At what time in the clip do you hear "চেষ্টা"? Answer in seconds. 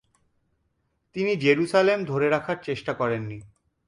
2.63-2.93